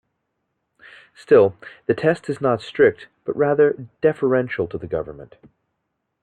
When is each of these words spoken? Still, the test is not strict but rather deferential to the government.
Still, 1.13 1.55
the 1.85 1.93
test 1.93 2.27
is 2.27 2.41
not 2.41 2.63
strict 2.63 3.07
but 3.23 3.37
rather 3.37 3.85
deferential 4.01 4.65
to 4.69 4.79
the 4.79 4.87
government. 4.87 5.35